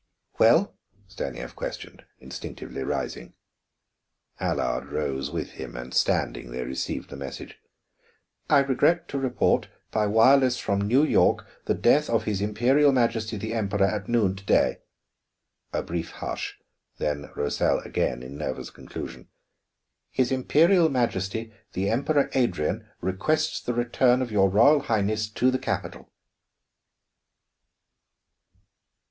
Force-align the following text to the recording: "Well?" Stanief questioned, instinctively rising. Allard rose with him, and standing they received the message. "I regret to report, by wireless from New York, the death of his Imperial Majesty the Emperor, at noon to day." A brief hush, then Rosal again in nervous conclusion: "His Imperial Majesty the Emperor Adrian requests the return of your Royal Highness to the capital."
"Well?" 0.39 0.73
Stanief 1.07 1.55
questioned, 1.55 2.05
instinctively 2.19 2.81
rising. 2.81 3.33
Allard 4.39 4.87
rose 4.87 5.29
with 5.29 5.51
him, 5.51 5.75
and 5.75 5.93
standing 5.93 6.49
they 6.49 6.63
received 6.63 7.11
the 7.11 7.15
message. 7.15 7.59
"I 8.49 8.61
regret 8.61 9.07
to 9.09 9.19
report, 9.19 9.67
by 9.91 10.07
wireless 10.07 10.57
from 10.57 10.81
New 10.81 11.03
York, 11.03 11.45
the 11.65 11.75
death 11.75 12.09
of 12.09 12.23
his 12.23 12.41
Imperial 12.41 12.91
Majesty 12.91 13.37
the 13.37 13.53
Emperor, 13.53 13.85
at 13.85 14.09
noon 14.09 14.35
to 14.37 14.43
day." 14.43 14.79
A 15.71 15.83
brief 15.83 16.09
hush, 16.13 16.57
then 16.97 17.29
Rosal 17.35 17.77
again 17.81 18.23
in 18.23 18.35
nervous 18.35 18.71
conclusion: 18.71 19.27
"His 20.09 20.31
Imperial 20.31 20.89
Majesty 20.89 21.53
the 21.73 21.91
Emperor 21.91 22.31
Adrian 22.33 22.87
requests 23.01 23.61
the 23.61 23.75
return 23.75 24.23
of 24.23 24.31
your 24.31 24.49
Royal 24.49 24.79
Highness 24.79 25.29
to 25.29 25.51
the 25.51 25.59
capital." 25.59 26.11